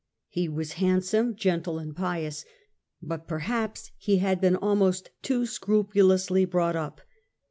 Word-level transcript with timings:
He 0.29 0.49
was 0.49 0.73
handsome, 0.81 1.35
gentle 1.35 1.77
and 1.77 1.95
pious, 1.95 2.43
but 3.03 3.27
perhaps 3.27 3.91
he 3.99 4.17
had 4.17 4.41
been 4.41 4.55
almost 4.55 5.11
too 5.21 5.45
scrupulously 5.45 6.43
brought 6.43 6.75
up. 6.75 7.01